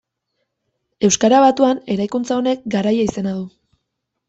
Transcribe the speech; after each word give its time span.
Euskara 1.07 1.41
batuan 1.43 1.83
eraikuntza 1.97 2.39
honek 2.39 2.67
garaia 2.77 3.07
izena 3.13 3.37
du. 3.39 3.47